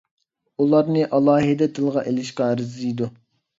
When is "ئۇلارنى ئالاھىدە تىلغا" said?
0.63-2.07